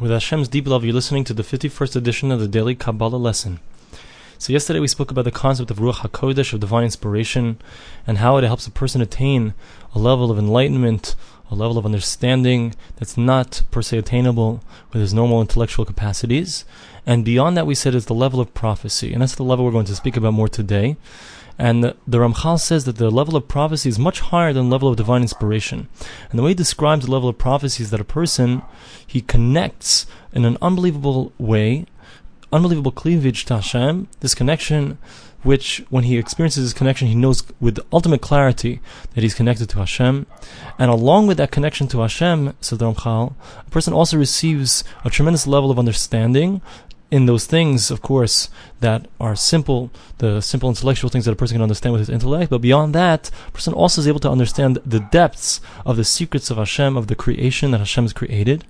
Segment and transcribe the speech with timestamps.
[0.00, 3.60] With Hashem's deep love, you're listening to the 51st edition of the Daily Kabbalah Lesson.
[4.38, 7.60] So, yesterday we spoke about the concept of Ruach HaKodesh, of divine inspiration,
[8.06, 9.52] and how it helps a person attain
[9.94, 11.16] a level of enlightenment,
[11.50, 16.64] a level of understanding that's not per se attainable with his normal intellectual capacities.
[17.04, 19.12] And beyond that, we said is the level of prophecy.
[19.12, 20.96] And that's the level we're going to speak about more today.
[21.60, 24.88] And the, Ramchal says that the level of prophecy is much higher than the level
[24.88, 25.88] of divine inspiration.
[26.30, 28.62] And the way he describes the level of prophecy is that a person,
[29.06, 31.84] he connects in an unbelievable way,
[32.50, 34.96] unbelievable cleavage to Hashem, this connection
[35.42, 38.80] which when he experiences this connection, he knows with ultimate clarity
[39.14, 40.26] that he's connected to Hashem.
[40.78, 43.34] And along with that connection to Hashem, says the Ramchal,
[43.66, 46.62] a person also receives a tremendous level of understanding
[47.10, 48.48] in those things, of course,
[48.80, 52.50] that are simple, the simple intellectual things that a person can understand with his intellect,
[52.50, 56.50] but beyond that, a person also is able to understand the depths of the secrets
[56.50, 58.64] of Hashem, of the creation that Hashem has created,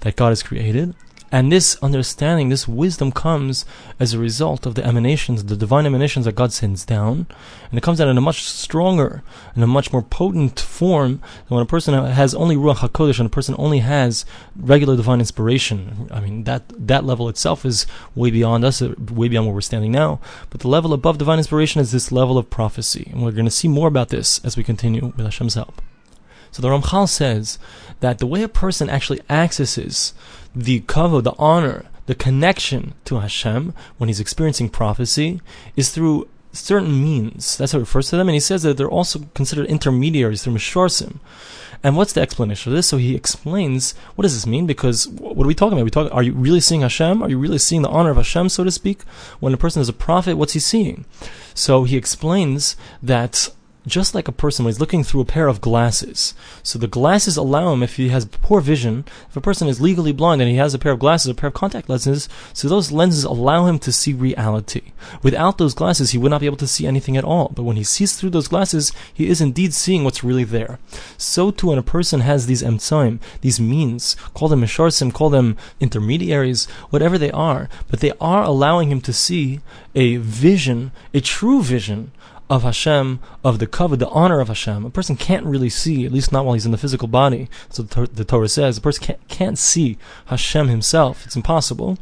[0.00, 0.94] that God has created.
[1.32, 3.64] And this understanding, this wisdom comes
[3.98, 7.26] as a result of the emanations, the divine emanations that God sends down.
[7.70, 9.22] And it comes out in a much stronger,
[9.54, 13.26] and a much more potent form than when a person has only Ruach HaKodesh and
[13.26, 16.06] a person only has regular divine inspiration.
[16.12, 19.90] I mean, that, that level itself is way beyond us, way beyond where we're standing
[19.90, 20.20] now.
[20.50, 23.08] But the level above divine inspiration is this level of prophecy.
[23.10, 25.80] And we're going to see more about this as we continue with Hashem's help.
[26.52, 27.58] So the Ramchal says
[28.00, 30.14] that the way a person actually accesses
[30.54, 35.40] the kavod, the honor, the connection to Hashem when he's experiencing prophecy
[35.76, 37.56] is through certain means.
[37.56, 38.28] That's how he refers to them.
[38.28, 41.18] And he says that they're also considered intermediaries through Mishorsim.
[41.82, 42.86] And what's the explanation of this?
[42.86, 44.66] So he explains what does this mean?
[44.66, 45.84] Because what are we talking about?
[45.84, 46.12] We talk.
[46.12, 47.22] Are you really seeing Hashem?
[47.22, 49.02] Are you really seeing the honor of Hashem, so to speak?
[49.40, 51.06] When a person is a prophet, what's he seeing?
[51.54, 53.48] So he explains that
[53.86, 56.34] just like a person when he's looking through a pair of glasses.
[56.62, 60.12] So the glasses allow him, if he has poor vision, if a person is legally
[60.12, 62.92] blind and he has a pair of glasses, a pair of contact lenses, so those
[62.92, 64.92] lenses allow him to see reality.
[65.22, 67.50] Without those glasses, he would not be able to see anything at all.
[67.54, 70.78] But when he sees through those glasses, he is indeed seeing what's really there.
[71.16, 75.56] So too, when a person has these emtsaim, these means, call them misharsim, call them
[75.80, 79.60] intermediaries, whatever they are, but they are allowing him to see
[79.94, 82.12] a vision, a true vision
[82.52, 84.84] of Hashem, of the kavod, the honor of Hashem.
[84.84, 87.48] A person can't really see, at least not while he's in the physical body.
[87.70, 89.96] So the, Torah says, a person can't, can't see
[90.26, 91.24] Hashem himself.
[91.24, 91.96] It's impossible.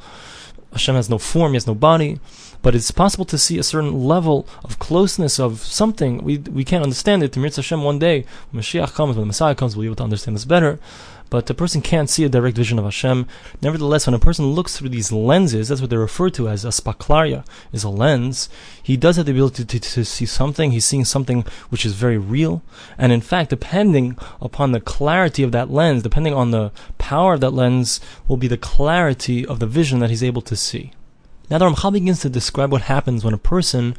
[0.73, 2.19] Hashem has no form, he has no body,
[2.63, 6.19] but it's possible to see a certain level of closeness of something.
[6.19, 7.33] We we can't understand it.
[7.33, 10.05] Mirz Hashem, one day, when Mashiach comes, when the Messiah comes, we'll be able to
[10.05, 10.81] understand this better
[11.31, 13.27] but a person can't see a direct vision of Hashem.
[13.63, 16.69] Nevertheless, when a person looks through these lenses, that's what they refer to as a
[16.69, 18.49] spaklaria, is a lens,
[18.83, 20.73] he does have the ability to, to, to, see something.
[20.73, 22.63] He's seeing something which is very real.
[22.99, 27.41] And in fact, depending upon the clarity of that lens, depending on the power of
[27.41, 30.93] that lens, will be the clarity of the vision that he's able to see.
[31.49, 33.97] Now the Ramchal begins to describe what happens when a person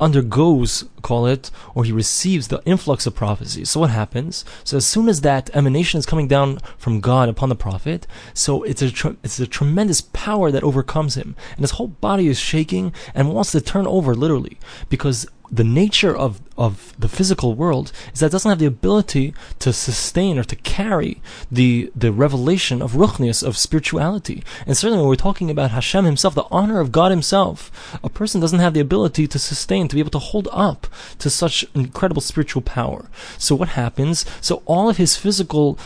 [0.00, 3.64] undergoes, call it, or he receives the influx of prophecy.
[3.64, 4.44] So what happens?
[4.64, 8.62] So as soon as that emanation is coming down from God upon the prophet, so
[8.62, 12.38] it's a tr- it's a tremendous power that overcomes him, and his whole body is
[12.38, 14.58] shaking and wants to turn over literally
[14.88, 19.34] because the nature of, of the physical world is that it doesn't have the ability
[19.58, 21.20] to sustain or to carry
[21.50, 24.42] the, the revelation of ruchnius, of spirituality.
[24.66, 28.40] And certainly when we're talking about Hashem himself, the honor of God himself, a person
[28.40, 30.86] doesn't have the ability to sustain, to be able to hold up
[31.18, 33.06] to such incredible spiritual power.
[33.38, 34.24] So what happens?
[34.40, 35.78] So all of his physical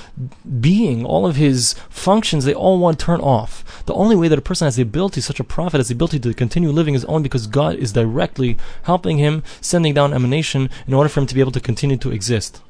[0.60, 3.84] being, all of his functions, they all want to turn off.
[3.86, 6.20] The only way that a person has the ability, such a prophet has the ability
[6.20, 10.94] to continue living is only because God is directly helping him sending down emanation in
[10.94, 12.60] order for him to be able to continue to exist.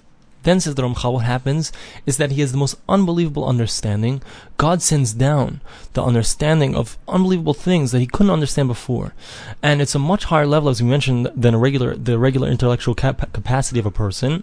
[0.42, 1.70] Then says the Ramchal, what happens
[2.06, 4.22] is that he has the most unbelievable understanding.
[4.60, 5.62] God sends down
[5.94, 9.14] the understanding of unbelievable things that he couldn't understand before,
[9.62, 12.94] and it's a much higher level, as we mentioned, than a regular the regular intellectual
[12.94, 14.42] cap- capacity of a person,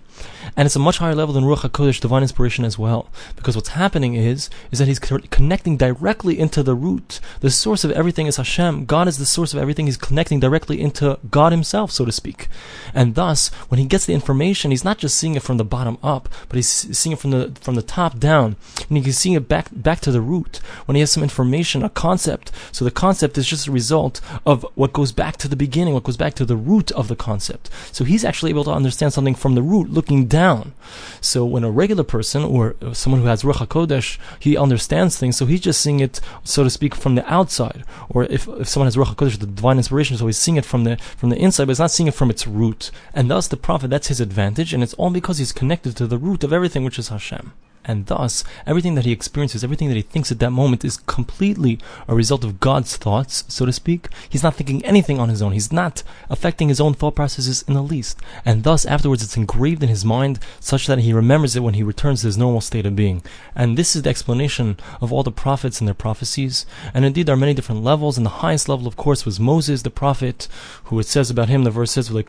[0.56, 3.09] and it's a much higher level than Ruach Hakodesh, divine inspiration as well.
[3.35, 7.91] Because what's happening is is that he's connecting directly into the root, the source of
[7.91, 8.86] everything is Hashem.
[8.86, 9.86] God is the source of everything.
[9.86, 12.47] He's connecting directly into God Himself, so to speak,
[12.91, 16.00] and thus when he gets the information, he's not just seeing it from the bottom
[16.01, 18.56] up, but he's seeing it from the from the top down,
[18.89, 21.83] and you can see it back back to the root when he has some information,
[21.83, 22.51] a concept.
[22.71, 26.04] So the concept is just a result of what goes back to the beginning, what
[26.04, 27.69] goes back to the root of the concept.
[27.92, 30.74] So he's actually able to understand something from the root, looking down.
[31.21, 35.45] So when a regular person or someone who has Ruach Hakodesh, he understands things, so
[35.45, 37.83] he's just seeing it, so to speak, from the outside.
[38.10, 40.83] Or if, if someone has Ruach Hakodesh, the divine inspiration, so he's seeing it from
[40.83, 42.92] the from the inside, but he's not seeing it from its root.
[43.13, 46.18] And thus the prophet, that's his advantage, and it's all because he's connected to the
[46.18, 47.53] root of everything, which is Hashem.
[47.88, 51.80] And thus everything that he experiences, everything that he thinks at that moment is completely
[52.07, 54.10] a result of God's thoughts, so to speak.
[54.30, 55.54] He's not thinking anything on his own.
[55.54, 58.19] He's not affecting his own thought processes in the least.
[58.44, 61.84] And thus, afterwards, it's engraved in his mind such that he remembers it when he
[61.84, 63.24] returns to his normal state of being.
[63.56, 66.66] And this is the explanation of all the prophets and their prophecies.
[66.94, 68.18] And indeed, there are many different levels.
[68.18, 70.48] And the highest level, of course, was Moses, the prophet,
[70.86, 72.24] who it says about him, the verse says, No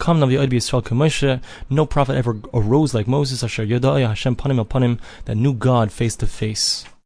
[1.87, 6.85] prophet ever arose like Moses, Hashem panim that God face to face.